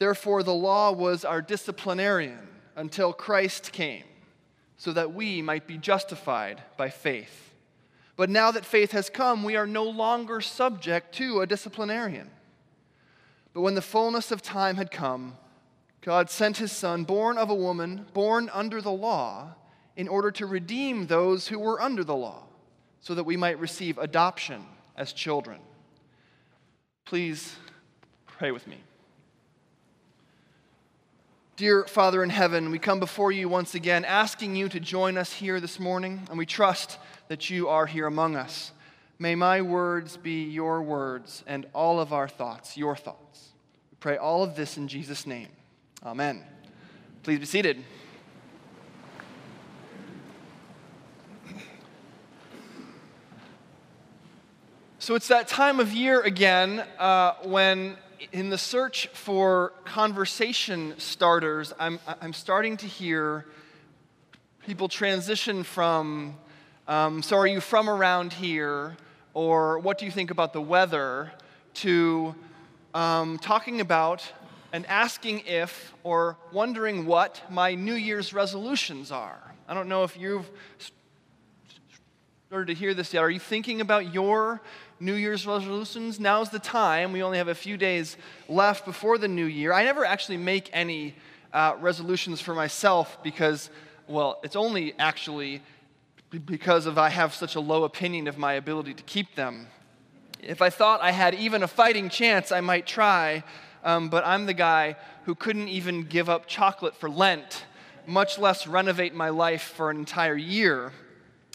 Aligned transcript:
Therefore, 0.00 0.42
the 0.42 0.54
law 0.54 0.92
was 0.92 1.26
our 1.26 1.42
disciplinarian 1.42 2.48
until 2.74 3.12
Christ 3.12 3.70
came, 3.70 4.04
so 4.78 4.94
that 4.94 5.12
we 5.12 5.42
might 5.42 5.66
be 5.66 5.76
justified 5.76 6.62
by 6.78 6.88
faith. 6.88 7.52
But 8.16 8.30
now 8.30 8.50
that 8.50 8.64
faith 8.64 8.92
has 8.92 9.10
come, 9.10 9.44
we 9.44 9.56
are 9.56 9.66
no 9.66 9.84
longer 9.84 10.40
subject 10.40 11.14
to 11.16 11.42
a 11.42 11.46
disciplinarian. 11.46 12.30
But 13.52 13.60
when 13.60 13.74
the 13.74 13.82
fullness 13.82 14.32
of 14.32 14.40
time 14.40 14.76
had 14.76 14.90
come, 14.90 15.36
God 16.00 16.30
sent 16.30 16.56
his 16.56 16.72
Son, 16.72 17.04
born 17.04 17.36
of 17.36 17.50
a 17.50 17.54
woman, 17.54 18.06
born 18.14 18.50
under 18.54 18.80
the 18.80 18.90
law, 18.90 19.54
in 19.96 20.08
order 20.08 20.30
to 20.30 20.46
redeem 20.46 21.08
those 21.08 21.48
who 21.48 21.58
were 21.58 21.78
under 21.78 22.04
the 22.04 22.16
law, 22.16 22.44
so 23.00 23.14
that 23.14 23.24
we 23.24 23.36
might 23.36 23.58
receive 23.58 23.98
adoption 23.98 24.64
as 24.96 25.12
children. 25.12 25.60
Please 27.04 27.54
pray 28.26 28.50
with 28.50 28.66
me. 28.66 28.78
Dear 31.60 31.84
Father 31.84 32.24
in 32.24 32.30
heaven, 32.30 32.70
we 32.70 32.78
come 32.78 33.00
before 33.00 33.30
you 33.30 33.46
once 33.46 33.74
again 33.74 34.06
asking 34.06 34.56
you 34.56 34.70
to 34.70 34.80
join 34.80 35.18
us 35.18 35.30
here 35.30 35.60
this 35.60 35.78
morning, 35.78 36.26
and 36.30 36.38
we 36.38 36.46
trust 36.46 36.96
that 37.28 37.50
you 37.50 37.68
are 37.68 37.84
here 37.84 38.06
among 38.06 38.34
us. 38.34 38.72
May 39.18 39.34
my 39.34 39.60
words 39.60 40.16
be 40.16 40.44
your 40.44 40.80
words 40.80 41.44
and 41.46 41.66
all 41.74 42.00
of 42.00 42.14
our 42.14 42.28
thoughts 42.28 42.78
your 42.78 42.96
thoughts. 42.96 43.50
We 43.90 43.98
pray 44.00 44.16
all 44.16 44.42
of 44.42 44.56
this 44.56 44.78
in 44.78 44.88
Jesus' 44.88 45.26
name. 45.26 45.48
Amen. 46.02 46.44
Please 47.24 47.40
be 47.40 47.44
seated. 47.44 47.84
So 54.98 55.14
it's 55.14 55.28
that 55.28 55.46
time 55.46 55.78
of 55.78 55.92
year 55.92 56.22
again 56.22 56.78
uh, 56.98 57.34
when 57.44 57.98
in 58.32 58.50
the 58.50 58.58
search 58.58 59.08
for 59.08 59.72
conversation 59.84 60.94
starters, 60.98 61.72
I'm, 61.78 61.98
I'm 62.20 62.32
starting 62.32 62.76
to 62.78 62.86
hear 62.86 63.46
people 64.66 64.88
transition 64.88 65.62
from, 65.62 66.36
um, 66.88 67.22
so 67.22 67.36
are 67.36 67.46
you 67.46 67.60
from 67.60 67.88
around 67.88 68.32
here? 68.32 68.96
Or 69.32 69.78
what 69.78 69.98
do 69.98 70.06
you 70.06 70.10
think 70.10 70.30
about 70.30 70.52
the 70.52 70.60
weather? 70.60 71.32
to 71.74 72.34
um, 72.94 73.38
talking 73.38 73.80
about 73.80 74.26
and 74.72 74.86
asking 74.86 75.40
if 75.46 75.92
or 76.02 76.36
wondering 76.52 77.06
what 77.06 77.42
my 77.50 77.74
New 77.74 77.94
Year's 77.94 78.32
resolutions 78.32 79.10
are. 79.10 79.40
I 79.68 79.74
don't 79.74 79.88
know 79.88 80.04
if 80.04 80.16
you've 80.18 80.48
started 82.48 82.66
to 82.66 82.74
hear 82.74 82.94
this 82.94 83.14
yet. 83.14 83.22
Are 83.22 83.30
you 83.30 83.40
thinking 83.40 83.80
about 83.80 84.12
your 84.12 84.60
New 85.02 85.14
Year's 85.14 85.46
resolutions. 85.46 86.20
Now's 86.20 86.50
the 86.50 86.58
time. 86.58 87.12
We 87.12 87.22
only 87.22 87.38
have 87.38 87.48
a 87.48 87.54
few 87.54 87.78
days 87.78 88.18
left 88.50 88.84
before 88.84 89.16
the 89.16 89.28
new 89.28 89.46
year. 89.46 89.72
I 89.72 89.82
never 89.82 90.04
actually 90.04 90.36
make 90.36 90.68
any 90.74 91.14
uh, 91.54 91.74
resolutions 91.80 92.42
for 92.42 92.54
myself 92.54 93.16
because, 93.22 93.70
well, 94.06 94.38
it's 94.44 94.56
only 94.56 94.92
actually 94.98 95.62
because 96.44 96.84
of 96.84 96.98
I 96.98 97.08
have 97.08 97.34
such 97.34 97.54
a 97.54 97.60
low 97.60 97.84
opinion 97.84 98.28
of 98.28 98.36
my 98.36 98.52
ability 98.52 98.92
to 98.92 99.02
keep 99.04 99.34
them. 99.36 99.68
If 100.38 100.60
I 100.60 100.68
thought 100.68 101.00
I 101.00 101.12
had 101.12 101.34
even 101.34 101.62
a 101.62 101.68
fighting 101.68 102.10
chance, 102.10 102.52
I 102.52 102.60
might 102.60 102.86
try, 102.86 103.42
um, 103.82 104.10
but 104.10 104.26
I'm 104.26 104.44
the 104.44 104.54
guy 104.54 104.96
who 105.24 105.34
couldn't 105.34 105.68
even 105.68 106.02
give 106.02 106.28
up 106.28 106.46
chocolate 106.46 106.94
for 106.94 107.08
Lent, 107.08 107.64
much 108.06 108.38
less 108.38 108.66
renovate 108.66 109.14
my 109.14 109.30
life 109.30 109.62
for 109.62 109.90
an 109.90 109.96
entire 109.96 110.36
year. 110.36 110.92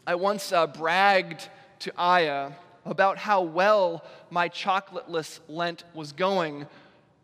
I 0.08 0.16
once 0.16 0.52
uh, 0.52 0.66
bragged 0.66 1.48
to 1.80 1.94
Aya 1.96 2.52
about 2.86 3.18
how 3.18 3.42
well 3.42 4.04
my 4.30 4.48
chocolateless 4.48 5.40
Lent 5.48 5.84
was 5.94 6.12
going 6.12 6.68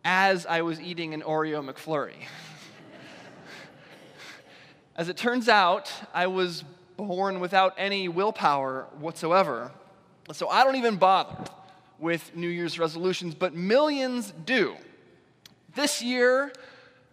as 0.03 0.45
I 0.45 0.63
was 0.63 0.81
eating 0.81 1.13
an 1.13 1.21
Oreo 1.21 1.63
McFlurry. 1.63 2.15
as 4.95 5.07
it 5.07 5.17
turns 5.17 5.47
out, 5.47 5.91
I 6.13 6.27
was 6.27 6.63
born 6.97 7.39
without 7.39 7.75
any 7.77 8.07
willpower 8.07 8.87
whatsoever. 8.99 9.71
So 10.33 10.49
I 10.49 10.63
don't 10.63 10.75
even 10.75 10.97
bother 10.97 11.35
with 11.99 12.35
New 12.35 12.47
Year's 12.47 12.79
resolutions, 12.79 13.35
but 13.35 13.53
millions 13.53 14.33
do. 14.45 14.75
This 15.75 16.01
year, 16.01 16.51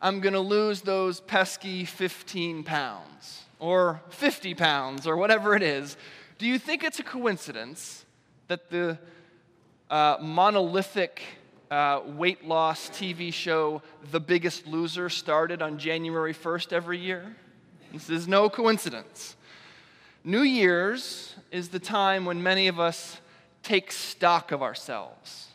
I'm 0.00 0.20
going 0.20 0.32
to 0.32 0.40
lose 0.40 0.80
those 0.80 1.20
pesky 1.20 1.84
15 1.84 2.64
pounds 2.64 3.42
or 3.58 4.00
50 4.10 4.54
pounds 4.54 5.06
or 5.06 5.16
whatever 5.16 5.54
it 5.54 5.62
is. 5.62 5.96
Do 6.38 6.46
you 6.46 6.58
think 6.58 6.84
it's 6.84 6.98
a 6.98 7.02
coincidence 7.02 8.06
that 8.48 8.70
the 8.70 8.98
uh, 9.90 10.16
monolithic 10.22 11.22
uh, 11.70 12.00
weight 12.06 12.46
loss 12.46 12.88
TV 12.88 13.30
show, 13.30 13.82
The 14.10 14.20
Biggest 14.20 14.66
Loser, 14.66 15.10
started 15.10 15.60
on 15.60 15.78
January 15.78 16.32
1st 16.32 16.72
every 16.72 16.98
year. 16.98 17.36
This 17.92 18.08
is 18.08 18.26
no 18.26 18.48
coincidence. 18.48 19.36
New 20.24 20.40
Year's 20.40 21.34
is 21.50 21.68
the 21.68 21.78
time 21.78 22.24
when 22.24 22.42
many 22.42 22.68
of 22.68 22.80
us 22.80 23.20
take 23.62 23.92
stock 23.92 24.50
of 24.50 24.62
ourselves, 24.62 25.48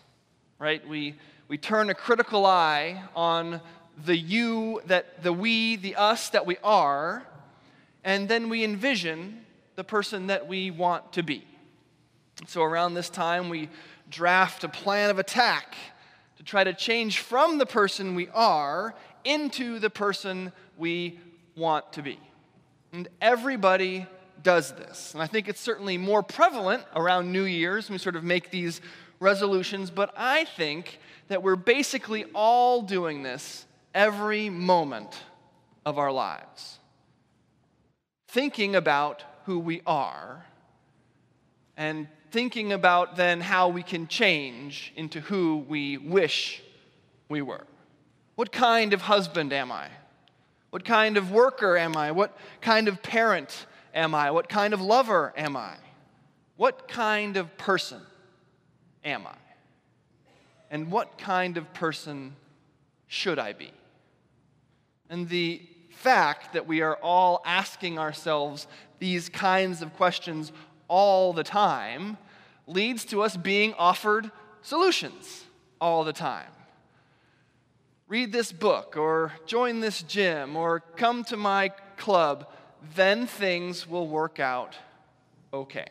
right? 0.60 0.88
We, 0.88 1.16
we 1.48 1.58
turn 1.58 1.90
a 1.90 1.96
critical 1.96 2.46
eye 2.46 3.02
on 3.16 3.60
the 4.06 4.16
you, 4.16 4.82
that 4.86 5.24
the 5.24 5.34
we, 5.34 5.78
the 5.78 5.96
us 5.96 6.30
that 6.30 6.46
we 6.46 6.58
are, 6.64 7.24
and 8.04 8.30
then 8.30 8.50
we 8.50 8.64
envision 8.64 9.46
the 9.76 9.84
person 9.84 10.28
that 10.28 10.48
we 10.48 10.70
want 10.70 11.14
to 11.14 11.24
be. 11.24 11.44
So, 12.48 12.64
around 12.64 12.94
this 12.94 13.10
time, 13.10 13.50
we 13.50 13.70
draft 14.10 14.64
a 14.64 14.70
plan 14.70 15.10
of 15.10 15.20
attack 15.20 15.76
to 16.38 16.44
try 16.44 16.64
to 16.64 16.74
change 16.74 17.20
from 17.20 17.58
the 17.58 17.66
person 17.66 18.16
we 18.16 18.28
are 18.30 18.96
into 19.24 19.80
the 19.80 19.90
person 19.90 20.52
we 20.78 21.20
want 21.56 21.94
to 21.94 22.02
be. 22.02 22.20
And 22.92 23.08
everybody 23.22 24.06
does 24.42 24.74
this. 24.74 25.14
And 25.14 25.24
I 25.24 25.28
think 25.28 25.48
it's 25.48 25.62
certainly 25.62 25.98
more 25.98 26.22
prevalent 26.22 26.84
around 26.96 27.32
New 27.32 27.44
Year's 27.44 27.90
when 27.90 27.96
we 27.96 28.00
sort 28.00 28.16
of 28.16 28.24
make 28.24 28.52
these 28.52 28.82
resolutions, 29.20 29.90
but 29.90 30.14
I 30.18 30.44
think 30.44 31.00
that 31.30 31.42
we're 31.42 31.56
basically 31.56 32.26
all 32.36 32.82
doing 32.82 33.24
this 33.24 33.66
every 33.94 34.50
moment 34.50 35.24
of 35.86 35.98
our 35.98 36.12
lives. 36.12 36.80
Thinking 38.28 38.76
about 38.76 39.24
who 39.46 39.60
we 39.60 39.82
are 39.86 40.46
and 41.78 42.08
thinking 42.34 42.74
about 42.74 43.16
then 43.16 43.40
how 43.40 43.70
we 43.70 43.84
can 43.84 44.08
change 44.08 44.92
into 44.96 45.22
who 45.22 45.64
we 45.70 45.98
wish 45.98 46.64
we 47.30 47.44
were. 47.44 47.64
What 48.34 48.52
kind 48.52 48.92
of 48.92 49.04
husband 49.04 49.54
am 49.54 49.72
I? 49.72 49.88
What 50.72 50.84
kind 50.84 51.16
of 51.16 51.30
worker 51.30 51.78
am 51.78 51.96
I? 51.96 52.12
What 52.12 52.36
kind 52.60 52.88
of 52.88 53.04
parent 53.04 53.68
am 53.94 54.16
I? 54.16 54.32
What 54.32 54.50
kind 54.50 54.74
of 54.74 54.82
lover 54.82 55.32
am 55.38 55.56
I? 55.56 55.76
What 56.58 56.88
kind 56.88 57.38
of 57.38 57.56
person 57.60 58.02
am 59.06 59.28
I? 59.28 59.36
And 60.72 60.90
what 60.90 61.20
kind 61.20 61.56
of 61.56 61.72
person 61.76 62.36
should 63.06 63.38
I 63.38 63.54
be? 63.54 63.70
And 65.08 65.30
the 65.30 65.62
fact 65.92 66.54
that 66.54 66.66
we 66.66 66.82
are 66.82 66.96
all 66.96 67.44
asking 67.46 68.00
ourselves 68.00 68.66
these 68.98 69.30
kinds 69.30 69.84
of 69.84 69.94
questions 69.94 70.52
all 70.88 71.34
the 71.34 71.44
time 71.44 72.18
leads 72.68 73.06
to 73.06 73.22
us 73.22 73.36
being 73.38 73.74
offered 73.76 74.32
solutions 74.62 75.44
all 75.82 76.04
the 76.04 76.14
time. 76.14 76.50
Read 78.08 78.32
this 78.32 78.52
book, 78.52 78.96
or 78.98 79.34
join 79.46 79.80
this 79.80 80.04
gym, 80.04 80.56
or 80.56 80.82
come 80.96 81.24
to 81.26 81.38
my 81.38 81.70
club, 81.98 82.48
then 82.96 83.26
things 83.28 83.88
will 83.88 84.08
work 84.08 84.40
out 84.40 84.76
okay. 85.54 85.86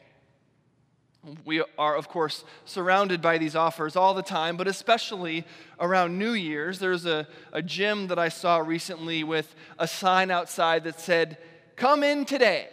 We 1.44 1.62
are, 1.78 1.94
of 1.94 2.08
course, 2.08 2.44
surrounded 2.64 3.22
by 3.22 3.38
these 3.38 3.54
offers 3.54 3.94
all 3.94 4.12
the 4.12 4.22
time, 4.22 4.56
but 4.56 4.66
especially 4.66 5.44
around 5.78 6.18
New 6.18 6.32
Year's. 6.32 6.80
There's 6.80 7.06
a, 7.06 7.28
a 7.52 7.62
gym 7.62 8.08
that 8.08 8.18
I 8.18 8.28
saw 8.28 8.58
recently 8.58 9.22
with 9.22 9.54
a 9.78 9.86
sign 9.86 10.32
outside 10.32 10.82
that 10.84 10.98
said, 10.98 11.38
Come 11.76 12.02
in 12.02 12.24
today 12.24 12.68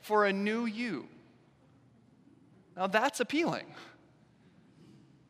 for 0.00 0.26
a 0.26 0.32
new 0.32 0.66
you. 0.66 1.08
Now 2.78 2.86
that's 2.86 3.18
appealing. 3.18 3.66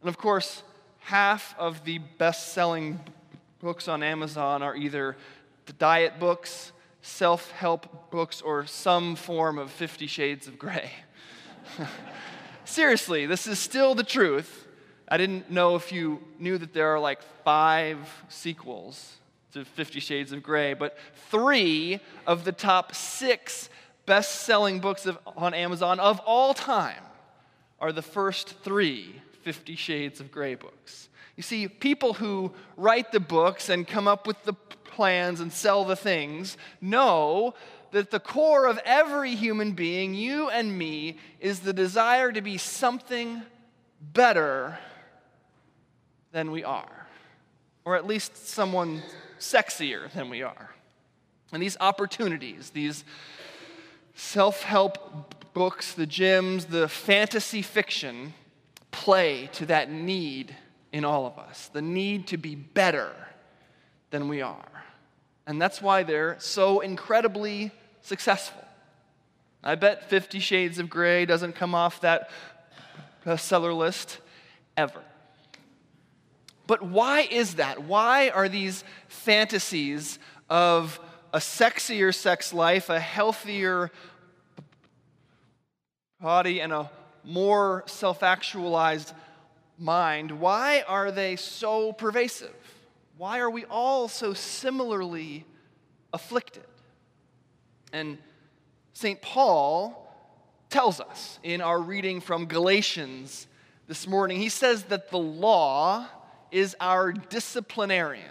And 0.03 0.09
of 0.11 0.19
course, 0.19 0.63
half 0.99 1.55
of 1.59 1.83
the 1.85 1.97
best 1.97 2.53
selling 2.53 3.01
books 3.59 3.89
on 3.89 4.03
Amazon 4.03 4.63
are 4.63 4.77
either 4.77 5.17
the 5.65 5.73
diet 5.73 6.21
books, 6.21 6.73
self 7.01 7.51
help 7.53 8.11
books, 8.11 8.43
or 8.43 8.67
some 8.67 9.17
form 9.17 9.59
of 9.59 9.71
Fifty 9.71 10.07
Shades 10.07 10.47
of 10.47 10.59
Grey. 10.59 10.91
Seriously, 12.67 13.25
this 13.25 13.47
is 13.47 13.59
still 13.59 13.95
the 13.95 14.05
truth. 14.05 14.67
I 15.09 15.17
didn't 15.17 15.51
know 15.51 15.75
if 15.75 15.91
you 15.91 16.21
knew 16.39 16.59
that 16.59 16.75
there 16.75 16.89
are 16.95 17.01
like 17.01 17.23
five 17.45 17.99
sequels 18.29 19.17
to 19.55 19.65
Fifty 19.65 20.01
Shades 20.01 20.33
of 20.33 20.43
Grey, 20.43 20.75
but 20.75 20.99
three 21.31 22.01
of 22.27 22.45
the 22.45 22.53
top 22.53 22.95
six 22.95 23.71
best 24.05 24.43
selling 24.43 24.81
books 24.81 25.07
of, 25.07 25.19
on 25.35 25.55
Amazon 25.55 25.99
of 25.99 26.21
all 26.27 26.53
time 26.53 27.05
are 27.81 27.93
the 27.93 28.03
first 28.03 28.59
three 28.63 29.23
Fifty 29.43 29.77
Shades 29.77 30.21
of 30.21 30.31
Grey 30.31 30.55
books. 30.57 31.09
You 31.37 31.43
see, 31.43 31.69
people 31.69 32.15
who 32.15 32.53
write 32.77 33.13
the 33.13 33.21
books 33.21 33.69
and 33.69 33.87
come 33.87 34.09
up 34.09 34.27
with 34.27 34.43
the 34.45 34.53
plans 34.53 35.41
and 35.41 35.53
sell 35.53 35.85
the 35.85 35.97
things 35.97 36.57
know 36.81 37.55
that 37.93 38.11
the 38.11 38.21
core 38.21 38.67
of 38.67 38.79
every 38.85 39.35
human 39.35 39.73
being, 39.73 40.15
you 40.15 40.51
and 40.51 40.77
me, 40.77 41.17
is 41.41 41.61
the 41.61 41.73
desire 41.73 42.33
to 42.33 42.43
be 42.43 42.59
something 42.59 43.43
better 44.01 44.79
than 46.33 46.51
we 46.51 46.65
are, 46.65 47.07
or 47.85 47.97
at 47.97 48.07
least 48.07 48.49
someone 48.49 49.03
sexier 49.39 50.13
than 50.13 50.29
we 50.29 50.43
are. 50.43 50.71
And 51.53 51.63
these 51.63 51.77
opportunities, 51.81 52.71
these 52.71 53.05
self 54.15 54.63
help 54.63 55.38
books, 55.59 55.93
the 55.93 56.07
gyms, 56.07 56.69
the 56.69 56.87
fantasy 56.87 57.63
fiction, 57.63 58.33
play 58.93 59.51
to 59.55 59.67
that 59.67 59.91
need 59.91 60.55
in 60.93 61.05
all 61.05 61.27
of 61.27 61.37
us 61.37 61.69
the 61.73 61.83
need 61.83 62.29
to 62.29 62.37
be 62.37 62.55
better 62.55 63.11
than 64.11 64.29
we 64.29 64.41
are. 64.41 64.85
And 65.49 65.61
that's 65.61 65.83
why 65.83 66.05
they're 66.05 66.37
so 66.39 66.79
incredibly 66.79 67.73
successful. 68.03 68.65
I 69.65 69.75
bet 69.75 70.09
Fifty 70.09 70.39
Shades 70.39 70.79
of 70.79 70.89
Grey 70.89 71.27
doesn't 71.27 71.57
come 71.57 71.75
off 71.75 72.03
that 72.03 72.31
bestseller 73.27 73.77
list 73.77 74.19
ever. 74.77 75.03
But 76.69 76.83
why 76.83 77.23
is 77.23 77.57
that? 77.57 77.83
Why 77.83 78.29
are 78.29 78.49
these 78.49 78.85
fantasies 79.09 80.21
of 80.49 81.01
a 81.35 81.39
sexier 81.39 82.15
sex 82.15 82.53
life, 82.53 82.89
a 82.91 83.01
healthier 83.01 83.91
body, 86.21 86.61
and 86.61 86.73
a 86.73 86.91
more 87.25 87.85
self 87.87 88.23
actualized 88.23 89.13
mind, 89.79 90.33
why 90.41 90.83
are 90.87 91.11
they 91.11 91.37
so 91.37 91.93
pervasive? 91.93 92.55
Why 93.17 93.39
are 93.39 93.51
we 93.51 93.65
all 93.67 94.09
so 94.09 94.35
similarly 94.35 95.45
afflicted? 96.13 96.65
And 97.93 98.19
St. 98.93 99.21
Paul 99.23 100.05
tells 100.71 101.01
us 101.01 101.39
in 101.43 101.61
our 101.61 101.81
reading 101.81 102.21
from 102.21 102.47
Galatians 102.47 103.47
this 103.87 104.07
morning, 104.07 104.39
he 104.39 104.49
says 104.49 104.85
that 104.85 105.11
the 105.11 105.19
law 105.19 106.07
is 106.51 106.77
our 106.81 107.13
disciplinarian. 107.13 108.31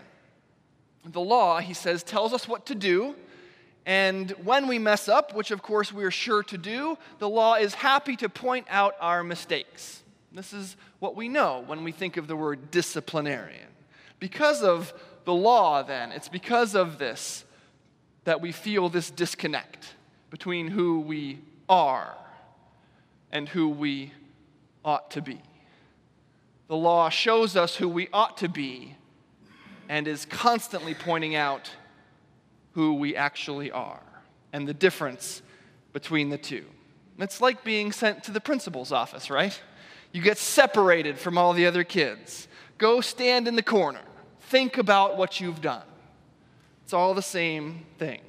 The 1.06 1.22
law, 1.22 1.60
he 1.60 1.74
says, 1.74 2.04
tells 2.04 2.34
us 2.34 2.48
what 2.48 2.66
to 2.68 2.76
do. 2.76 3.16
And 3.88 4.32
when 4.44 4.68
we 4.68 4.80
mess 4.80 5.08
up, 5.08 5.34
which 5.34 5.50
of 5.50 5.64
course 5.64 5.94
we 5.94 6.04
are 6.04 6.12
sure 6.12 6.44
to 6.44 6.58
do, 6.58 6.98
the 7.20 7.30
law 7.30 7.56
is 7.56 7.74
happy 7.74 8.18
to 8.18 8.28
point 8.28 8.68
out 8.70 8.96
our 9.00 9.24
mistakes. 9.24 10.04
This 10.34 10.52
is 10.52 10.76
what 11.00 11.16
we 11.16 11.30
know 11.30 11.64
when 11.66 11.86
we 11.86 11.94
think 11.94 12.18
of 12.18 12.28
the 12.28 12.36
word 12.36 12.70
disciplinarian. 12.70 13.70
Because 14.20 14.62
of 14.62 14.94
the 15.24 15.34
law, 15.34 15.84
then, 15.84 16.12
it's 16.12 16.28
because 16.28 16.76
of 16.76 16.98
this 16.98 17.46
that 18.26 18.42
we 18.42 18.52
feel 18.52 18.90
this 18.90 19.10
disconnect 19.10 19.96
between 20.32 20.68
who 20.68 21.00
we 21.00 21.40
are 21.70 22.14
and 23.32 23.48
who 23.48 23.70
we 23.70 24.12
ought 24.84 25.12
to 25.12 25.22
be. 25.22 25.42
The 26.68 26.76
law 26.76 27.08
shows 27.08 27.56
us 27.56 27.78
who 27.78 27.88
we 27.88 28.10
ought 28.12 28.36
to 28.40 28.50
be 28.50 28.98
and 29.88 30.10
is 30.10 30.26
constantly 30.26 30.94
pointing 30.94 31.36
out 31.36 31.72
who 32.78 32.94
we 32.94 33.16
actually 33.16 33.72
are 33.72 34.04
and 34.54 34.68
the 34.68 34.74
difference 34.74 35.42
between 35.94 36.30
the 36.30 36.38
two. 36.38 36.64
It's 37.18 37.42
like 37.42 37.64
being 37.64 37.92
sent 37.92 38.24
to 38.26 38.32
the 38.32 38.40
principal's 38.40 38.92
office, 38.92 39.32
right? 39.32 39.60
You 40.12 40.22
get 40.22 40.38
separated 40.38 41.18
from 41.18 41.40
all 41.40 41.54
the 41.54 41.66
other 41.66 41.84
kids. 41.84 42.48
Go 42.78 43.02
stand 43.02 43.48
in 43.48 43.56
the 43.56 43.64
corner. 43.64 44.02
Think 44.42 44.78
about 44.78 45.18
what 45.18 45.42
you've 45.42 45.60
done. 45.60 45.88
It's 46.84 46.94
all 46.94 47.16
the 47.16 47.22
same 47.24 47.84
thing. 47.98 48.22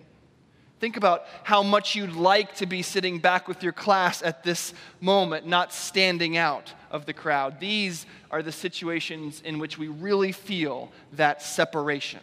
Think 0.81 0.97
about 0.97 1.27
how 1.43 1.63
much 1.63 1.95
you'd 1.95 2.15
like 2.15 2.55
to 2.55 2.65
be 2.65 2.81
sitting 2.81 3.19
back 3.19 3.49
with 3.49 3.63
your 3.63 3.75
class 3.75 4.23
at 4.23 4.45
this 4.45 4.73
moment, 5.03 5.47
not 5.47 5.75
standing 5.75 6.39
out 6.39 6.73
of 6.91 7.05
the 7.05 7.13
crowd. 7.13 7.61
These 7.61 8.07
are 8.31 8.43
the 8.43 8.53
situations 8.53 9.43
in 9.45 9.59
which 9.59 9.77
we 9.77 9.89
really 9.89 10.33
feel 10.33 10.91
that 11.13 11.43
separation 11.43 12.21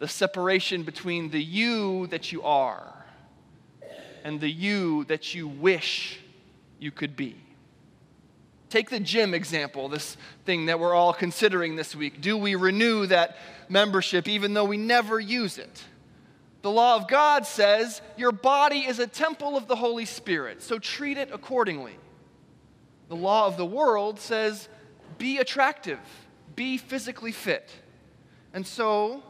the 0.00 0.08
separation 0.08 0.82
between 0.82 1.30
the 1.30 1.40
you 1.40 2.08
that 2.08 2.32
you 2.32 2.42
are 2.42 3.04
and 4.24 4.40
the 4.40 4.50
you 4.50 5.04
that 5.04 5.34
you 5.34 5.46
wish 5.46 6.18
you 6.80 6.90
could 6.90 7.14
be. 7.14 7.36
Take 8.70 8.88
the 8.88 8.98
gym 8.98 9.34
example, 9.34 9.88
this 9.88 10.16
thing 10.46 10.66
that 10.66 10.80
we're 10.80 10.94
all 10.94 11.12
considering 11.12 11.76
this 11.76 11.94
week. 11.94 12.20
Do 12.20 12.36
we 12.36 12.54
renew 12.54 13.06
that 13.06 13.36
membership 13.68 14.26
even 14.26 14.54
though 14.54 14.64
we 14.64 14.78
never 14.78 15.20
use 15.20 15.58
it? 15.58 15.84
The 16.62 16.70
law 16.70 16.96
of 16.96 17.06
God 17.06 17.46
says 17.46 18.00
your 18.16 18.32
body 18.32 18.80
is 18.80 19.00
a 19.00 19.06
temple 19.06 19.56
of 19.56 19.66
the 19.66 19.76
Holy 19.76 20.06
Spirit, 20.06 20.62
so 20.62 20.78
treat 20.78 21.18
it 21.18 21.30
accordingly. 21.32 21.96
The 23.08 23.16
law 23.16 23.46
of 23.46 23.58
the 23.58 23.66
world 23.66 24.18
says 24.18 24.68
be 25.18 25.38
attractive, 25.38 25.98
be 26.56 26.78
physically 26.78 27.32
fit. 27.32 27.70
And 28.54 28.66
so, 28.66 29.22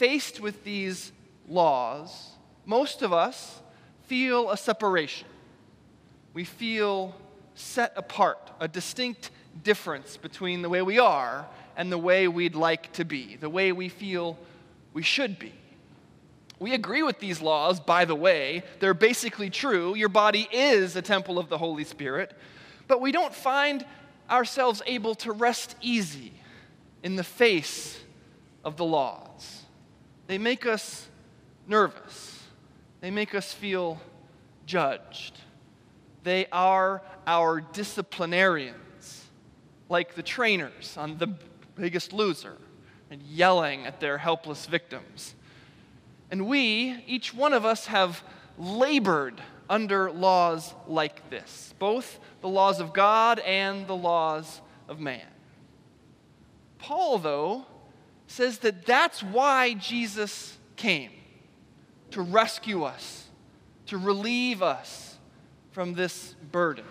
faced 0.00 0.40
with 0.40 0.64
these 0.64 1.12
laws, 1.46 2.30
most 2.64 3.02
of 3.02 3.12
us 3.12 3.60
feel 4.06 4.50
a 4.50 4.56
separation. 4.56 5.28
We 6.32 6.44
feel 6.44 7.14
set 7.54 7.92
apart, 7.96 8.50
a 8.60 8.66
distinct 8.66 9.30
difference 9.62 10.16
between 10.16 10.62
the 10.62 10.70
way 10.70 10.80
we 10.80 10.98
are 10.98 11.46
and 11.76 11.92
the 11.92 11.98
way 11.98 12.28
we'd 12.28 12.54
like 12.54 12.90
to 12.94 13.04
be, 13.04 13.36
the 13.36 13.50
way 13.50 13.72
we 13.72 13.90
feel 13.90 14.38
we 14.94 15.02
should 15.02 15.38
be. 15.38 15.52
We 16.58 16.72
agree 16.72 17.02
with 17.02 17.18
these 17.18 17.42
laws, 17.42 17.78
by 17.78 18.06
the 18.06 18.14
way. 18.14 18.62
They're 18.78 18.94
basically 18.94 19.50
true. 19.50 19.94
Your 19.94 20.08
body 20.08 20.48
is 20.50 20.96
a 20.96 21.02
temple 21.02 21.38
of 21.38 21.50
the 21.50 21.58
Holy 21.58 21.84
Spirit. 21.84 22.32
But 22.88 23.02
we 23.02 23.12
don't 23.12 23.34
find 23.34 23.84
ourselves 24.30 24.80
able 24.86 25.14
to 25.16 25.32
rest 25.32 25.76
easy 25.82 26.32
in 27.02 27.16
the 27.16 27.24
face 27.24 28.00
of 28.64 28.78
the 28.78 28.84
laws. 28.86 29.60
They 30.30 30.38
make 30.38 30.64
us 30.64 31.08
nervous, 31.66 32.40
they 33.00 33.10
make 33.10 33.34
us 33.34 33.52
feel 33.52 34.00
judged. 34.64 35.36
They 36.22 36.46
are 36.52 37.02
our 37.26 37.60
disciplinarians, 37.60 39.24
like 39.88 40.14
the 40.14 40.22
trainers 40.22 40.96
on 40.96 41.18
The 41.18 41.34
Biggest 41.74 42.12
Loser, 42.12 42.56
and 43.10 43.20
yelling 43.22 43.86
at 43.86 43.98
their 43.98 44.18
helpless 44.18 44.66
victims. 44.66 45.34
And 46.30 46.46
we, 46.46 47.02
each 47.08 47.34
one 47.34 47.52
of 47.52 47.64
us, 47.64 47.86
have 47.86 48.22
labored 48.56 49.42
under 49.68 50.12
laws 50.12 50.74
like 50.86 51.28
this, 51.28 51.74
both 51.80 52.20
the 52.40 52.48
laws 52.48 52.78
of 52.78 52.92
God 52.92 53.40
and 53.40 53.84
the 53.88 53.96
laws 53.96 54.60
of 54.88 55.00
man. 55.00 55.26
Paul, 56.78 57.18
though, 57.18 57.66
says 58.30 58.58
that 58.58 58.86
that's 58.86 59.24
why 59.24 59.74
Jesus 59.74 60.56
came 60.76 61.10
to 62.12 62.22
rescue 62.22 62.84
us, 62.84 63.28
to 63.86 63.98
relieve 63.98 64.62
us 64.62 65.18
from 65.72 65.94
this 65.94 66.36
burden. 66.52 66.84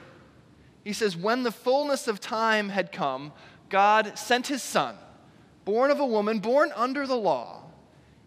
He 0.84 0.91
says, 0.91 1.15
When 1.15 1.43
the 1.43 1.51
fullness 1.51 2.10
of 2.10 2.19
time 2.19 2.67
had 2.67 2.91
come, 2.91 3.31
God 3.69 4.19
sent 4.19 4.48
his 4.48 4.62
son, 4.62 4.98
born 5.63 5.91
of 5.91 6.01
a 6.01 6.05
woman, 6.05 6.39
born 6.39 6.74
under 6.75 7.08
the 7.08 7.15
law 7.15 7.63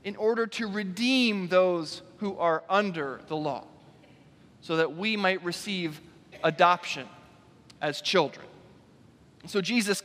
in 0.04 0.16
order 0.16 0.46
to 0.46 0.66
redeem 0.66 1.48
those 1.48 2.00
who 2.16 2.38
are 2.38 2.64
under 2.70 3.20
the 3.28 3.36
law, 3.36 3.66
so 4.62 4.76
that 4.76 4.96
we 4.96 5.18
might 5.18 5.44
receive 5.44 6.00
adoption 6.42 7.06
as 7.82 8.00
children. 8.00 8.46
So 9.46 9.60
Jesus 9.60 10.02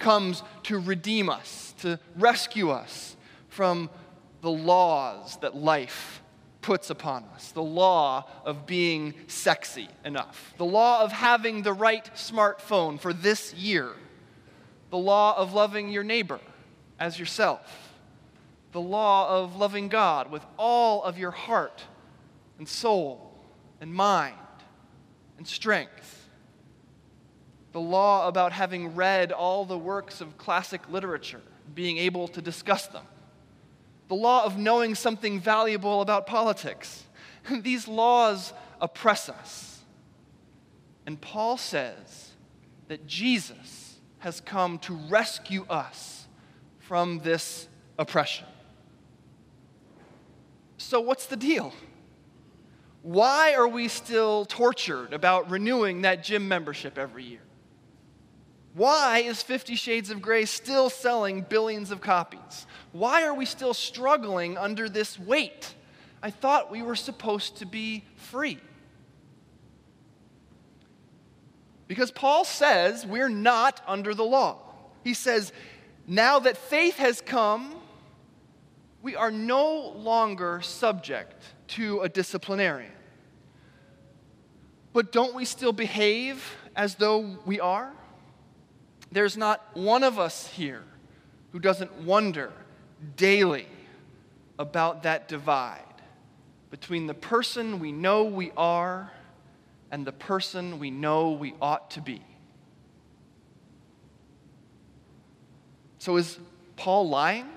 comes 0.00 0.42
to 0.64 0.78
redeem 0.78 1.28
us, 1.28 1.74
to 1.80 2.00
rescue 2.16 2.70
us 2.70 3.16
from 3.48 3.90
the 4.40 4.50
laws 4.50 5.36
that 5.38 5.54
life 5.54 6.22
puts 6.62 6.90
upon 6.90 7.24
us. 7.34 7.52
The 7.52 7.62
law 7.62 8.28
of 8.44 8.66
being 8.66 9.14
sexy 9.26 9.88
enough, 10.04 10.54
the 10.58 10.64
law 10.64 11.02
of 11.02 11.12
having 11.12 11.62
the 11.62 11.72
right 11.72 12.04
smartphone 12.14 12.98
for 12.98 13.12
this 13.12 13.54
year, 13.54 13.90
the 14.90 14.98
law 14.98 15.36
of 15.36 15.52
loving 15.52 15.90
your 15.90 16.04
neighbor 16.04 16.40
as 16.98 17.18
yourself. 17.18 17.86
The 18.72 18.80
law 18.80 19.42
of 19.42 19.56
loving 19.56 19.88
God 19.88 20.30
with 20.30 20.44
all 20.56 21.02
of 21.02 21.18
your 21.18 21.32
heart 21.32 21.82
and 22.58 22.68
soul 22.68 23.32
and 23.80 23.92
mind 23.92 24.36
and 25.38 25.46
strength. 25.46 26.19
The 27.72 27.80
law 27.80 28.26
about 28.26 28.52
having 28.52 28.94
read 28.94 29.32
all 29.32 29.64
the 29.64 29.78
works 29.78 30.20
of 30.20 30.36
classic 30.36 30.80
literature, 30.90 31.40
being 31.74 31.98
able 31.98 32.28
to 32.28 32.42
discuss 32.42 32.86
them. 32.88 33.04
The 34.08 34.16
law 34.16 34.44
of 34.44 34.58
knowing 34.58 34.94
something 34.96 35.40
valuable 35.40 36.00
about 36.00 36.26
politics. 36.26 37.04
These 37.62 37.86
laws 37.86 38.52
oppress 38.80 39.28
us. 39.28 39.82
And 41.06 41.20
Paul 41.20 41.56
says 41.56 42.30
that 42.88 43.06
Jesus 43.06 43.98
has 44.18 44.40
come 44.40 44.78
to 44.80 44.94
rescue 45.08 45.64
us 45.70 46.26
from 46.78 47.20
this 47.20 47.68
oppression. 47.98 48.46
So, 50.76 51.00
what's 51.00 51.26
the 51.26 51.36
deal? 51.36 51.72
Why 53.02 53.54
are 53.54 53.68
we 53.68 53.88
still 53.88 54.44
tortured 54.44 55.12
about 55.12 55.50
renewing 55.50 56.02
that 56.02 56.24
gym 56.24 56.48
membership 56.48 56.98
every 56.98 57.24
year? 57.24 57.40
Why 58.74 59.18
is 59.18 59.42
Fifty 59.42 59.74
Shades 59.74 60.10
of 60.10 60.22
Grey 60.22 60.44
still 60.44 60.90
selling 60.90 61.42
billions 61.42 61.90
of 61.90 62.00
copies? 62.00 62.66
Why 62.92 63.24
are 63.24 63.34
we 63.34 63.44
still 63.44 63.74
struggling 63.74 64.56
under 64.56 64.88
this 64.88 65.18
weight? 65.18 65.74
I 66.22 66.30
thought 66.30 66.70
we 66.70 66.82
were 66.82 66.96
supposed 66.96 67.56
to 67.56 67.66
be 67.66 68.04
free. 68.16 68.58
Because 71.88 72.12
Paul 72.12 72.44
says 72.44 73.04
we're 73.04 73.28
not 73.28 73.80
under 73.86 74.14
the 74.14 74.22
law. 74.22 74.58
He 75.02 75.14
says, 75.14 75.52
now 76.06 76.38
that 76.40 76.56
faith 76.56 76.98
has 76.98 77.20
come, 77.20 77.74
we 79.02 79.16
are 79.16 79.30
no 79.30 79.88
longer 79.96 80.60
subject 80.60 81.42
to 81.68 82.00
a 82.00 82.08
disciplinarian. 82.08 82.92
But 84.92 85.10
don't 85.10 85.34
we 85.34 85.44
still 85.44 85.72
behave 85.72 86.56
as 86.76 86.96
though 86.96 87.38
we 87.44 87.58
are? 87.58 87.92
There's 89.12 89.36
not 89.36 89.64
one 89.74 90.04
of 90.04 90.18
us 90.18 90.46
here 90.46 90.84
who 91.52 91.58
doesn't 91.58 91.92
wonder 92.02 92.52
daily 93.16 93.66
about 94.58 95.02
that 95.02 95.26
divide 95.26 95.82
between 96.70 97.06
the 97.06 97.14
person 97.14 97.80
we 97.80 97.90
know 97.90 98.24
we 98.24 98.52
are 98.56 99.10
and 99.90 100.06
the 100.06 100.12
person 100.12 100.78
we 100.78 100.90
know 100.90 101.32
we 101.32 101.54
ought 101.60 101.90
to 101.92 102.00
be. 102.00 102.22
So 105.98 106.16
is 106.16 106.38
Paul 106.76 107.08
lying? 107.08 107.48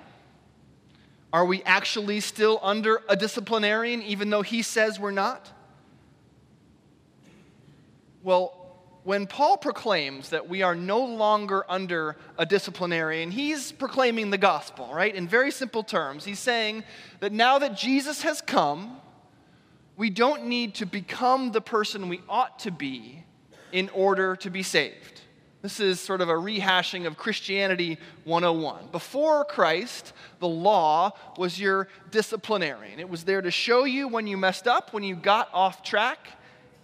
Are 1.31 1.45
we 1.45 1.63
actually 1.63 2.19
still 2.19 2.59
under 2.61 3.01
a 3.07 3.15
disciplinarian 3.15 4.01
even 4.01 4.29
though 4.29 4.41
he 4.41 4.61
says 4.61 4.99
we're 4.99 5.11
not? 5.11 5.51
Well, 8.23 8.62
when 9.03 9.27
Paul 9.27 9.57
proclaims 9.57 10.29
that 10.29 10.47
we 10.47 10.61
are 10.61 10.75
no 10.75 11.03
longer 11.03 11.65
under 11.67 12.15
a 12.37 12.45
disciplinarian, 12.45 13.31
he's 13.31 13.71
proclaiming 13.71 14.29
the 14.29 14.37
gospel, 14.37 14.89
right? 14.93 15.13
In 15.13 15.27
very 15.27 15.51
simple 15.51 15.83
terms, 15.83 16.23
he's 16.23 16.39
saying 16.39 16.83
that 17.19 17.31
now 17.31 17.59
that 17.59 17.75
Jesus 17.75 18.21
has 18.21 18.41
come, 18.41 18.97
we 19.97 20.09
don't 20.09 20.45
need 20.45 20.75
to 20.75 20.85
become 20.85 21.51
the 21.51 21.61
person 21.61 22.09
we 22.09 22.21
ought 22.29 22.59
to 22.59 22.71
be 22.71 23.23
in 23.71 23.89
order 23.89 24.35
to 24.37 24.49
be 24.49 24.63
saved. 24.63 25.21
This 25.61 25.79
is 25.79 25.99
sort 25.99 26.19
of 26.19 26.27
a 26.29 26.33
rehashing 26.33 27.05
of 27.05 27.17
Christianity 27.17 27.97
101. 28.25 28.89
Before 28.91 29.45
Christ, 29.45 30.11
the 30.39 30.47
law 30.47 31.11
was 31.37 31.59
your 31.59 31.87
disciplinarian. 32.11 32.99
It 32.99 33.09
was 33.09 33.23
there 33.23 33.41
to 33.41 33.51
show 33.51 33.85
you 33.85 34.07
when 34.07 34.27
you 34.27 34.35
messed 34.35 34.67
up, 34.67 34.93
when 34.93 35.03
you 35.03 35.15
got 35.15 35.49
off 35.53 35.81
track, 35.81 36.27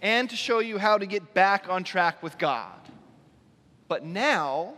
and 0.02 0.30
to 0.30 0.36
show 0.36 0.58
you 0.60 0.78
how 0.78 0.98
to 0.98 1.06
get 1.06 1.34
back 1.34 1.68
on 1.68 1.84
track 1.84 2.22
with 2.22 2.38
God. 2.38 2.80
But 3.88 4.04
now, 4.04 4.74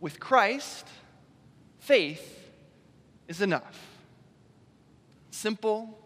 with 0.00 0.20
Christ, 0.20 0.86
faith 1.78 2.50
is 3.26 3.40
enough. 3.40 3.96
Simple, 5.30 5.98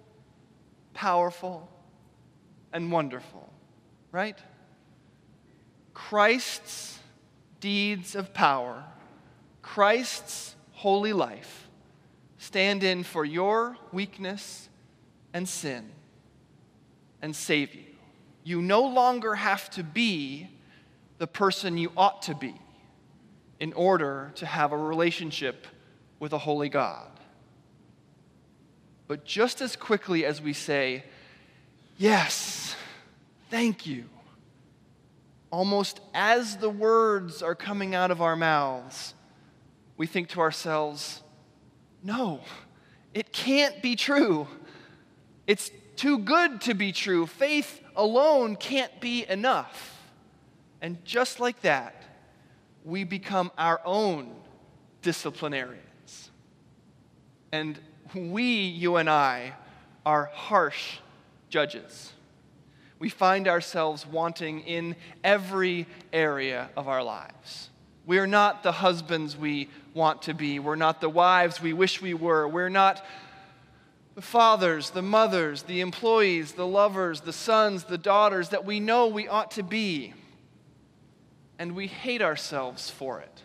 powerful, 0.95 1.69
and 2.73 2.93
wonderful, 2.93 3.53
right? 4.11 4.39
Christ's 5.95 6.99
deeds 7.61 8.15
of 8.15 8.35
power, 8.35 8.85
Christ's 9.63 10.55
holy 10.73 11.13
life, 11.13 11.69
stand 12.39 12.83
in 12.83 13.05
for 13.05 13.25
your 13.25 13.77
weakness 13.93 14.69
and 15.33 15.49
sin 15.49 15.91
and 17.23 17.35
save 17.35 17.75
you. 17.75 17.92
You 18.45 18.61
no 18.61 18.83
longer 18.83 19.35
have 19.35 19.71
to 19.71 19.83
be 19.83 20.49
the 21.19 21.27
person 21.27 21.79
you 21.79 21.93
ought 21.97 22.23
to 22.23 22.35
be 22.35 22.55
in 23.61 23.73
order 23.75 24.33
to 24.35 24.47
have 24.47 24.73
a 24.73 24.77
relationship 24.77 25.67
with 26.19 26.33
a 26.33 26.39
holy 26.39 26.69
God. 26.69 27.09
But 29.07 29.25
just 29.25 29.61
as 29.61 29.77
quickly 29.77 30.25
as 30.25 30.41
we 30.41 30.53
say, 30.53 31.05
Yes, 31.99 32.75
thank 33.51 33.87
you, 33.87 34.07
almost 35.51 36.01
as 36.15 36.57
the 36.57 36.71
words 36.71 37.43
are 37.43 37.55
coming 37.55 37.95
out 37.95 38.11
of 38.11 38.21
our 38.21 38.35
mouths, 38.35 39.15
we 39.97 40.07
think 40.07 40.29
to 40.31 40.41
ourselves, 40.41 41.23
No, 42.03 42.41
it 43.15 43.33
can't 43.33 43.81
be 43.83 43.95
true. 43.95 44.49
It's 45.47 45.71
too 46.03 46.19
good 46.19 46.61
to 46.61 46.75
be 46.75 46.91
true. 46.91 47.29
Faith 47.29 47.81
alone 47.95 48.57
can't 48.57 49.01
be 49.01 49.25
enough. 49.29 50.03
And 50.81 51.03
just 51.05 51.39
like 51.39 51.61
that, 51.63 51.95
we 52.85 53.05
become 53.05 53.53
our 53.57 53.81
own 53.85 54.35
disciplinarians. 55.03 56.33
And 57.53 57.79
we, 58.17 58.43
you 58.43 58.97
and 58.97 59.09
I, 59.09 59.53
are 60.05 60.25
harsh 60.35 60.99
judges. 61.49 62.13
We 62.99 63.09
find 63.09 63.47
ourselves 63.47 64.05
wanting 64.05 64.63
in 64.63 64.97
every 65.23 65.87
area 66.13 66.69
of 66.77 66.89
our 66.89 67.05
lives. 67.05 67.71
We 68.07 68.19
are 68.19 68.27
not 68.27 68.65
the 68.65 68.73
husbands 68.73 69.37
we 69.37 69.69
want 69.95 70.23
to 70.23 70.35
be. 70.35 70.59
We're 70.59 70.75
not 70.75 71.01
the 71.01 71.09
wives 71.09 71.63
we 71.63 71.73
wish 71.73 72.03
we 72.03 72.15
were. 72.15 72.49
We're 72.49 72.69
not 72.69 73.07
the 74.15 74.23
fathers, 74.23 74.91
the 74.91 75.03
mothers, 75.03 75.63
the 75.63 75.81
employees, 75.81 76.53
the 76.53 76.67
lovers, 76.67 77.23
the 77.23 77.33
sons, 77.33 77.85
the 77.85 77.99
daughters 77.99 78.51
that 78.51 78.65
we 78.65 78.79
know 78.79 79.07
we 79.07 79.27
ought 79.27 79.51
to 79.53 79.63
be. 79.63 80.13
And 81.59 81.75
we 81.75 81.87
hate 81.87 82.23
ourselves 82.23 82.91
for 82.91 83.21
it. 83.21 83.43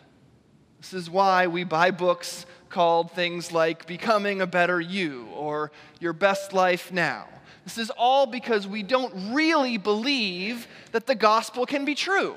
This 0.80 0.92
is 0.92 1.08
why 1.08 1.46
we 1.46 1.64
buy 1.64 1.90
books 1.90 2.46
called 2.68 3.12
things 3.12 3.50
like 3.50 3.86
Becoming 3.86 4.40
a 4.40 4.46
Better 4.46 4.80
You 4.80 5.26
or 5.34 5.72
Your 6.00 6.12
Best 6.12 6.52
Life 6.52 6.92
Now. 6.92 7.26
This 7.64 7.78
is 7.78 7.90
all 7.90 8.26
because 8.26 8.66
we 8.66 8.82
don't 8.82 9.34
really 9.34 9.76
believe 9.76 10.66
that 10.92 11.06
the 11.06 11.14
gospel 11.14 11.66
can 11.66 11.84
be 11.84 11.94
true. 11.94 12.36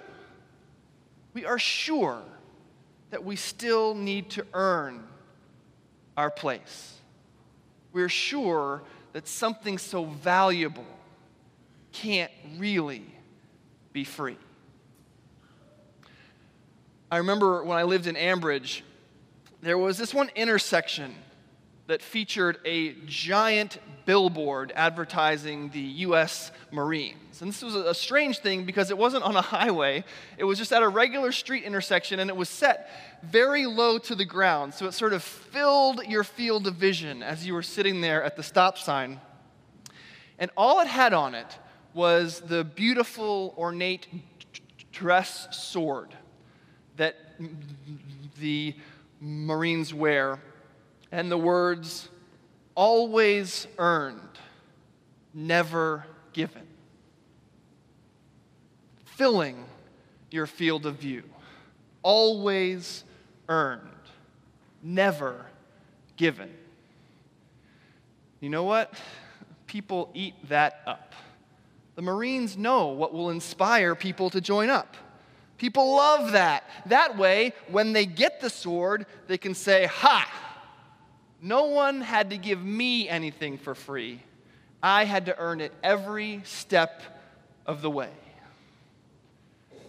We 1.33 1.45
are 1.45 1.59
sure 1.59 2.21
that 3.11 3.23
we 3.23 3.35
still 3.35 3.93
need 3.95 4.29
to 4.31 4.45
earn 4.53 5.03
our 6.17 6.29
place. 6.29 7.00
We're 7.93 8.09
sure 8.09 8.81
that 9.13 9.27
something 9.27 9.77
so 9.77 10.05
valuable 10.05 10.85
can't 11.91 12.31
really 12.57 13.05
be 13.93 14.03
free. 14.03 14.37
I 17.11 17.17
remember 17.17 17.63
when 17.63 17.77
I 17.77 17.83
lived 17.83 18.07
in 18.07 18.15
Ambridge, 18.15 18.81
there 19.61 19.77
was 19.77 19.97
this 19.97 20.13
one 20.13 20.29
intersection 20.35 21.13
that 21.87 22.01
featured 22.01 22.59
a 22.63 22.93
giant 23.05 23.79
billboard 24.05 24.71
advertising 24.75 25.69
the 25.69 25.79
U.S. 25.79 26.51
Marines. 26.71 27.41
And 27.41 27.49
this 27.49 27.61
was 27.61 27.75
a 27.75 27.93
strange 27.93 28.39
thing 28.39 28.65
because 28.65 28.91
it 28.91 28.97
wasn't 28.97 29.23
on 29.23 29.35
a 29.35 29.41
highway, 29.41 30.03
it 30.37 30.43
was 30.43 30.57
just 30.57 30.71
at 30.71 30.83
a 30.83 30.87
regular 30.87 31.31
street 31.31 31.63
intersection 31.63 32.19
and 32.19 32.29
it 32.29 32.35
was 32.35 32.49
set 32.49 32.89
very 33.23 33.65
low 33.65 33.97
to 33.99 34.15
the 34.15 34.25
ground. 34.25 34.73
So 34.73 34.85
it 34.85 34.93
sort 34.93 35.13
of 35.13 35.23
filled 35.23 36.05
your 36.05 36.23
field 36.23 36.67
of 36.67 36.75
vision 36.75 37.23
as 37.23 37.45
you 37.45 37.53
were 37.53 37.63
sitting 37.63 38.01
there 38.01 38.23
at 38.23 38.35
the 38.35 38.43
stop 38.43 38.77
sign. 38.77 39.19
And 40.39 40.51
all 40.57 40.79
it 40.81 40.87
had 40.87 41.13
on 41.13 41.35
it 41.35 41.57
was 41.93 42.41
the 42.41 42.63
beautiful, 42.63 43.53
ornate 43.57 44.07
dress 44.91 45.47
sword 45.51 46.13
that 46.97 47.15
the 48.39 48.75
Marines 49.19 49.93
wear, 49.93 50.39
and 51.11 51.31
the 51.31 51.37
words, 51.37 52.09
always 52.75 53.67
earned, 53.77 54.19
never 55.33 56.05
given, 56.33 56.67
filling 59.05 59.65
your 60.29 60.47
field 60.47 60.85
of 60.85 60.95
view. 60.95 61.23
Always 62.03 63.03
earned, 63.49 63.81
never 64.81 65.45
given. 66.17 66.49
You 68.39 68.49
know 68.49 68.63
what? 68.63 68.93
People 69.67 70.09
eat 70.13 70.33
that 70.49 70.81
up. 70.87 71.13
The 71.95 72.01
Marines 72.01 72.57
know 72.57 72.87
what 72.87 73.13
will 73.13 73.29
inspire 73.29 73.93
people 73.93 74.29
to 74.31 74.41
join 74.41 74.69
up. 74.69 74.95
People 75.57 75.95
love 75.95 76.31
that. 76.31 76.63
That 76.87 77.17
way, 77.17 77.53
when 77.69 77.93
they 77.93 78.07
get 78.07 78.41
the 78.41 78.49
sword, 78.49 79.05
they 79.27 79.37
can 79.37 79.53
say, 79.53 79.85
Ha! 79.85 80.50
No 81.41 81.65
one 81.65 82.01
had 82.01 82.29
to 82.29 82.37
give 82.37 82.63
me 82.63 83.09
anything 83.09 83.57
for 83.57 83.73
free. 83.73 84.21
I 84.83 85.05
had 85.05 85.25
to 85.25 85.37
earn 85.39 85.59
it 85.59 85.73
every 85.83 86.41
step 86.43 87.01
of 87.65 87.81
the 87.81 87.89
way. 87.89 88.11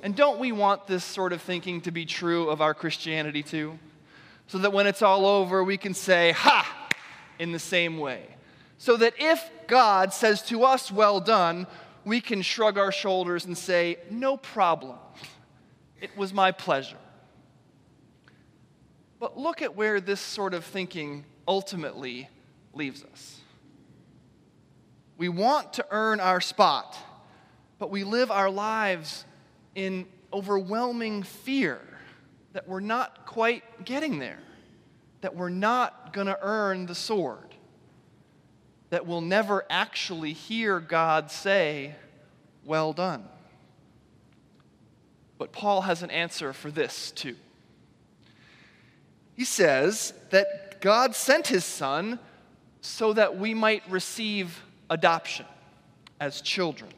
And 0.02 0.16
don't 0.16 0.38
we 0.38 0.50
want 0.50 0.86
this 0.86 1.04
sort 1.04 1.32
of 1.32 1.42
thinking 1.42 1.82
to 1.82 1.90
be 1.90 2.06
true 2.06 2.48
of 2.48 2.60
our 2.60 2.72
Christianity 2.72 3.42
too? 3.42 3.78
So 4.46 4.58
that 4.58 4.72
when 4.72 4.86
it's 4.86 5.02
all 5.02 5.26
over, 5.26 5.62
we 5.62 5.76
can 5.76 5.94
say, 5.94 6.32
Ha! 6.32 6.88
in 7.38 7.52
the 7.52 7.58
same 7.58 7.98
way. 7.98 8.26
So 8.78 8.96
that 8.96 9.14
if 9.18 9.48
God 9.66 10.12
says 10.12 10.42
to 10.44 10.64
us, 10.64 10.90
Well 10.90 11.20
done, 11.20 11.66
we 12.04 12.20
can 12.20 12.42
shrug 12.42 12.78
our 12.78 12.92
shoulders 12.92 13.44
and 13.44 13.56
say, 13.56 13.98
No 14.10 14.36
problem. 14.36 14.96
It 16.00 16.16
was 16.16 16.32
my 16.32 16.50
pleasure. 16.50 16.96
But 19.20 19.38
look 19.38 19.62
at 19.62 19.76
where 19.76 20.00
this 20.00 20.20
sort 20.20 20.52
of 20.52 20.64
thinking 20.64 21.24
ultimately 21.46 22.28
leaves 22.74 23.04
us. 23.04 23.40
We 25.16 25.28
want 25.28 25.74
to 25.74 25.86
earn 25.90 26.20
our 26.20 26.40
spot, 26.40 26.96
but 27.78 27.90
we 27.90 28.04
live 28.04 28.30
our 28.30 28.50
lives 28.50 29.24
in 29.74 30.06
overwhelming 30.32 31.22
fear 31.22 31.80
that 32.52 32.68
we're 32.68 32.80
not 32.80 33.26
quite 33.26 33.84
getting 33.84 34.18
there, 34.18 34.40
that 35.20 35.36
we're 35.36 35.48
not 35.48 36.12
going 36.12 36.26
to 36.26 36.38
earn 36.42 36.86
the 36.86 36.94
sword, 36.94 37.54
that 38.90 39.06
we'll 39.06 39.20
never 39.20 39.64
actually 39.70 40.32
hear 40.32 40.80
God 40.80 41.30
say, 41.30 41.94
Well 42.64 42.92
done. 42.92 43.24
But 45.38 45.52
Paul 45.52 45.82
has 45.82 46.02
an 46.02 46.10
answer 46.10 46.52
for 46.52 46.70
this 46.70 47.10
too. 47.10 47.36
He 49.34 49.44
says 49.44 50.12
that 50.30 50.71
God 50.82 51.14
sent 51.14 51.46
his 51.46 51.64
son 51.64 52.18
so 52.80 53.12
that 53.12 53.38
we 53.38 53.54
might 53.54 53.88
receive 53.88 54.60
adoption 54.90 55.46
as 56.20 56.40
children. 56.40 56.90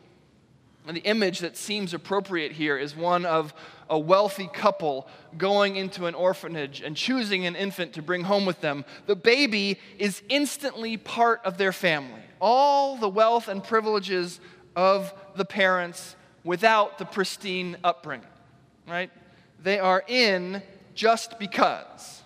And 0.86 0.96
the 0.96 1.02
image 1.02 1.40
that 1.40 1.56
seems 1.58 1.92
appropriate 1.92 2.52
here 2.52 2.78
is 2.78 2.96
one 2.96 3.26
of 3.26 3.52
a 3.90 3.98
wealthy 3.98 4.48
couple 4.48 5.06
going 5.36 5.76
into 5.76 6.06
an 6.06 6.14
orphanage 6.14 6.80
and 6.80 6.96
choosing 6.96 7.44
an 7.44 7.56
infant 7.56 7.92
to 7.92 8.02
bring 8.02 8.24
home 8.24 8.46
with 8.46 8.62
them. 8.62 8.86
The 9.04 9.16
baby 9.16 9.78
is 9.98 10.22
instantly 10.30 10.96
part 10.96 11.42
of 11.44 11.58
their 11.58 11.72
family. 11.72 12.22
All 12.40 12.96
the 12.96 13.08
wealth 13.08 13.48
and 13.48 13.62
privileges 13.62 14.40
of 14.74 15.12
the 15.36 15.44
parents 15.44 16.16
without 16.42 16.96
the 16.96 17.04
pristine 17.04 17.76
upbringing, 17.84 18.26
right? 18.88 19.10
They 19.62 19.78
are 19.78 20.02
in 20.08 20.62
just 20.94 21.38
because. 21.38 22.23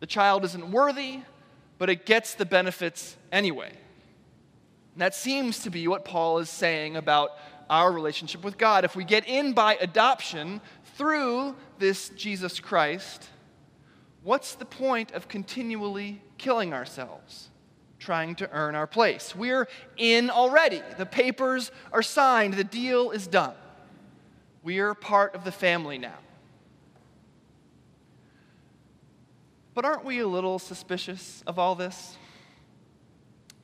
The 0.00 0.06
child 0.06 0.44
isn't 0.44 0.70
worthy, 0.70 1.20
but 1.78 1.90
it 1.90 2.06
gets 2.06 2.34
the 2.34 2.44
benefits 2.44 3.16
anyway. 3.32 3.70
And 4.94 5.02
that 5.02 5.14
seems 5.14 5.60
to 5.60 5.70
be 5.70 5.88
what 5.88 6.04
Paul 6.04 6.38
is 6.38 6.48
saying 6.48 6.96
about 6.96 7.30
our 7.68 7.90
relationship 7.90 8.44
with 8.44 8.58
God. 8.58 8.84
If 8.84 8.94
we 8.94 9.04
get 9.04 9.26
in 9.26 9.52
by 9.52 9.74
adoption 9.76 10.60
through 10.96 11.56
this 11.78 12.10
Jesus 12.10 12.60
Christ, 12.60 13.28
what's 14.22 14.54
the 14.54 14.64
point 14.64 15.12
of 15.12 15.28
continually 15.28 16.22
killing 16.38 16.72
ourselves, 16.72 17.48
trying 17.98 18.34
to 18.36 18.50
earn 18.52 18.74
our 18.74 18.86
place? 18.86 19.34
We're 19.34 19.68
in 19.96 20.30
already. 20.30 20.82
The 20.98 21.06
papers 21.06 21.72
are 21.92 22.02
signed, 22.02 22.54
the 22.54 22.64
deal 22.64 23.10
is 23.10 23.26
done. 23.26 23.54
We're 24.62 24.94
part 24.94 25.34
of 25.34 25.44
the 25.44 25.52
family 25.52 25.98
now. 25.98 26.18
But 29.74 29.84
aren't 29.84 30.04
we 30.04 30.20
a 30.20 30.26
little 30.28 30.60
suspicious 30.60 31.42
of 31.48 31.58
all 31.58 31.74
this? 31.74 32.16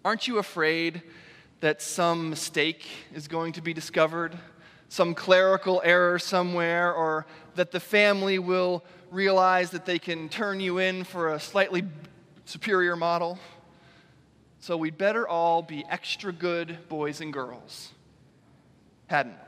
Aren't 0.05 0.27
you 0.27 0.39
afraid 0.39 1.03
that 1.61 1.81
some 1.81 2.31
mistake 2.31 2.85
is 3.15 3.29
going 3.29 3.53
to 3.53 3.63
be 3.63 3.73
discovered, 3.73 4.37
some 4.89 5.15
clerical 5.15 5.81
error 5.85 6.19
somewhere, 6.19 6.93
or 6.93 7.27
that 7.55 7.71
the 7.71 7.79
family 7.79 8.41
will 8.41 8.83
realize 9.13 9.71
that 9.71 9.87
they 9.87 10.01
can 10.01 10.29
turn 10.29 10.59
you 10.59 10.79
in 10.79 11.05
for 11.05 11.33
a 11.33 11.39
slightly 11.39 11.85
superior 12.45 12.97
model? 12.97 13.39
So 14.59 14.77
we'd 14.77 14.99
better 14.99 15.29
all 15.29 15.63
be 15.63 15.85
extra 15.89 16.33
good 16.33 16.89
boys 16.89 17.21
and 17.21 17.33
girls, 17.33 17.91
hadn't 19.07 19.35
we? 19.35 19.47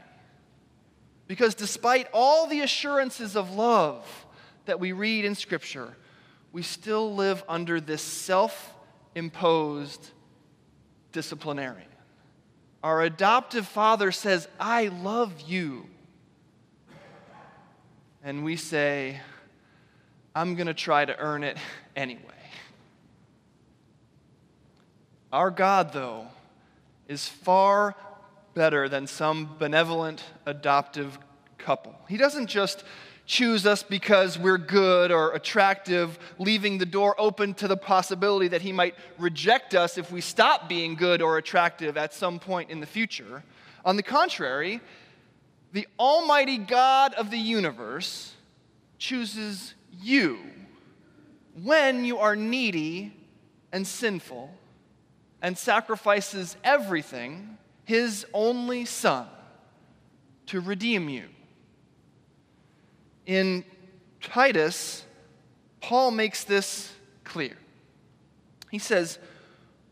Because 1.26 1.56
despite 1.56 2.06
all 2.12 2.46
the 2.46 2.60
assurances 2.60 3.36
of 3.36 3.52
love 3.52 4.06
that 4.66 4.78
we 4.78 4.92
read 4.92 5.24
in 5.24 5.34
Scripture, 5.34 5.96
we 6.52 6.62
still 6.62 7.14
live 7.14 7.42
under 7.48 7.80
this 7.80 8.02
self 8.02 8.74
imposed 9.14 10.10
disciplinarian. 11.10 11.88
Our 12.82 13.02
adoptive 13.02 13.66
father 13.66 14.12
says, 14.12 14.48
I 14.58 14.88
love 14.88 15.40
you. 15.40 15.86
And 18.24 18.44
we 18.44 18.56
say, 18.56 19.20
I'm 20.34 20.54
going 20.54 20.66
to 20.66 20.74
try 20.74 21.04
to 21.04 21.18
earn 21.18 21.44
it 21.44 21.56
anyway. 21.96 22.20
Our 25.32 25.50
God, 25.50 25.92
though, 25.92 26.26
is 27.08 27.26
far 27.26 27.96
better 28.54 28.88
than 28.88 29.06
some 29.06 29.56
benevolent 29.58 30.22
adoptive 30.44 31.18
couple. 31.58 31.94
He 32.08 32.16
doesn't 32.16 32.48
just 32.48 32.84
choose 33.32 33.64
us 33.64 33.82
because 33.82 34.38
we're 34.38 34.58
good 34.58 35.10
or 35.10 35.32
attractive, 35.32 36.18
leaving 36.38 36.76
the 36.76 36.84
door 36.84 37.18
open 37.18 37.54
to 37.54 37.66
the 37.66 37.78
possibility 37.78 38.46
that 38.48 38.60
He 38.60 38.72
might 38.72 38.94
reject 39.18 39.74
us 39.74 39.96
if 39.96 40.12
we 40.12 40.20
stop 40.20 40.68
being 40.68 40.94
good 40.96 41.22
or 41.22 41.38
attractive 41.38 41.96
at 41.96 42.12
some 42.12 42.38
point 42.38 42.68
in 42.68 42.80
the 42.80 42.86
future. 42.86 43.42
On 43.86 43.96
the 43.96 44.02
contrary, 44.02 44.82
the 45.72 45.88
Almighty 45.98 46.58
God 46.58 47.14
of 47.14 47.30
the 47.30 47.38
universe 47.38 48.34
chooses 48.98 49.74
you 49.98 50.38
when 51.62 52.04
you 52.04 52.18
are 52.18 52.36
needy 52.36 53.16
and 53.72 53.86
sinful 53.86 54.50
and 55.40 55.56
sacrifices 55.56 56.58
everything, 56.62 57.56
His 57.86 58.26
only 58.34 58.84
Son, 58.84 59.26
to 60.48 60.60
redeem 60.60 61.08
you. 61.08 61.24
In 63.26 63.64
Titus, 64.20 65.04
Paul 65.80 66.10
makes 66.10 66.44
this 66.44 66.92
clear. 67.24 67.56
He 68.70 68.78
says, 68.78 69.18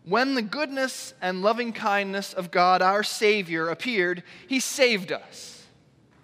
When 0.04 0.34
the 0.34 0.42
goodness 0.42 1.14
and 1.20 1.42
loving 1.42 1.72
kindness 1.72 2.32
of 2.32 2.50
God, 2.50 2.82
our 2.82 3.02
Savior, 3.02 3.68
appeared, 3.68 4.22
he 4.46 4.60
saved 4.60 5.12
us, 5.12 5.66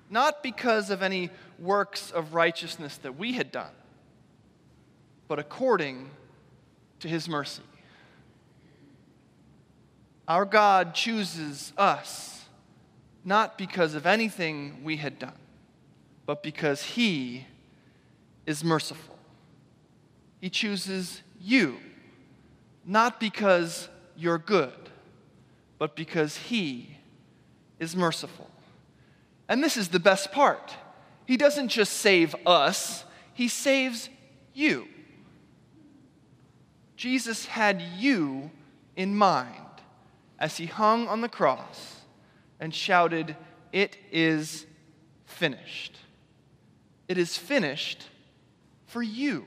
not 0.09 0.43
because 0.43 0.91
of 0.91 1.03
any 1.03 1.31
works 1.59 2.11
of 2.11 2.35
righteousness 2.35 2.97
that 2.99 3.17
we 3.19 3.33
had 3.33 3.53
done, 3.53 3.73
but 5.29 5.39
according 5.39 6.11
to 7.01 7.09
his 7.09 7.29
mercy. 7.29 7.63
Our 10.29 10.45
God 10.45 10.95
chooses 10.95 11.73
us 11.77 12.45
not 13.25 13.59
because 13.59 13.95
of 13.95 14.07
anything 14.07 14.83
we 14.83 14.97
had 14.97 15.19
done 15.19 15.35
but 16.27 16.43
because 16.43 16.83
He 16.83 17.47
is 18.45 18.63
merciful. 18.63 19.17
He 20.41 20.51
chooses 20.51 21.23
you, 21.41 21.77
not 22.85 23.19
because 23.21 23.89
you're 24.17 24.39
good, 24.39 24.91
but 25.79 25.97
because 25.97 26.37
He 26.37 26.97
is 27.79 27.97
merciful. 27.97 28.51
And 29.49 29.63
this 29.63 29.77
is 29.77 29.89
the 29.89 30.01
best 30.01 30.33
part. 30.33 30.75
He 31.27 31.37
doesn't 31.37 31.69
just 31.69 31.95
save 31.95 32.35
us, 32.45 33.05
He 33.33 33.49
saves 33.49 34.11
you. 34.53 34.89
Jesus 36.97 37.47
had 37.47 37.81
you 37.81 38.51
in 38.97 39.15
mind 39.15 39.53
as 40.39 40.57
He 40.57 40.67
hung 40.67 41.07
on 41.07 41.21
the 41.21 41.29
cross 41.29 42.01
and 42.59 42.75
shouted, 42.75 43.37
It 43.73 43.97
is 44.11 44.67
finished. 45.27 45.99
It 47.09 47.19
is 47.19 47.37
finished 47.37 48.05
for 48.87 49.03
you. 49.03 49.47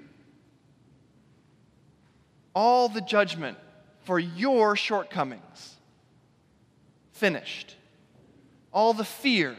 All 2.54 2.90
the 2.90 3.02
judgment 3.02 3.58
for 4.04 4.18
your 4.18 4.76
shortcomings, 4.76 5.76
finished. 7.12 7.76
All 8.72 8.94
the 8.94 9.06
fear 9.06 9.56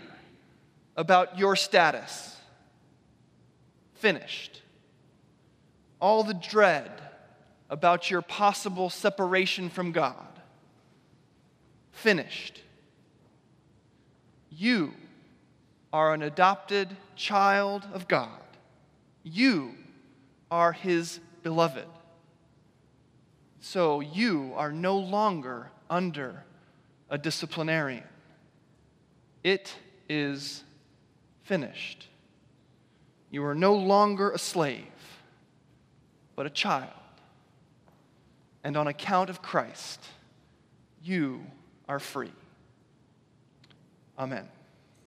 about 0.96 1.38
your 1.38 1.56
status, 1.56 2.36
finished. 3.94 4.62
All 6.00 6.24
the 6.24 6.34
dread 6.34 6.90
about 7.68 8.10
your 8.10 8.22
possible 8.22 8.90
separation 8.90 9.70
from 9.70 9.92
God, 9.92 10.26
finished. 11.92 12.60
You 14.50 14.92
are 15.92 16.14
an 16.14 16.22
adopted 16.22 16.96
child 17.16 17.86
of 17.92 18.06
God. 18.08 18.40
You 19.22 19.74
are 20.50 20.72
his 20.72 21.20
beloved. 21.42 21.86
So 23.60 24.00
you 24.00 24.52
are 24.56 24.72
no 24.72 24.98
longer 24.98 25.70
under 25.88 26.44
a 27.10 27.18
disciplinarian. 27.18 28.04
It 29.42 29.74
is 30.08 30.62
finished. 31.42 32.08
You 33.30 33.44
are 33.44 33.54
no 33.54 33.74
longer 33.74 34.30
a 34.30 34.38
slave, 34.38 34.84
but 36.36 36.46
a 36.46 36.50
child. 36.50 36.90
And 38.62 38.76
on 38.76 38.86
account 38.86 39.30
of 39.30 39.42
Christ, 39.42 40.00
you 41.02 41.44
are 41.88 41.98
free. 41.98 42.32
Amen. 44.18 44.48